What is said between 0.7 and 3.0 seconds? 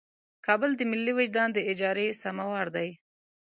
د ملي وجدان د اجارې سموار دی.